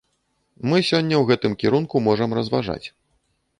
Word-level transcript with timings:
Мы 0.71 0.77
сёння 0.89 1.15
ў 1.19 1.23
гэтым 1.33 1.53
кірунку 1.65 1.95
можам 2.09 2.29
разважаць. 2.41 2.83